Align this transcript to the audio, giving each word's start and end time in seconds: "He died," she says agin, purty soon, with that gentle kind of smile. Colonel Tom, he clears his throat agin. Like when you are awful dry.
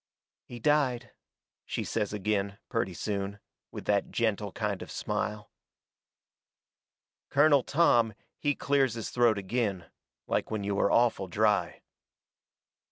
"He 0.45 0.57
died," 0.57 1.11
she 1.63 1.83
says 1.83 2.11
agin, 2.11 2.57
purty 2.69 2.95
soon, 2.95 3.39
with 3.69 3.85
that 3.85 4.09
gentle 4.09 4.51
kind 4.51 4.81
of 4.81 4.89
smile. 4.89 5.51
Colonel 7.29 7.61
Tom, 7.61 8.15
he 8.39 8.55
clears 8.55 8.95
his 8.95 9.11
throat 9.11 9.37
agin. 9.37 9.85
Like 10.25 10.49
when 10.49 10.63
you 10.63 10.79
are 10.79 10.89
awful 10.91 11.27
dry. 11.27 11.83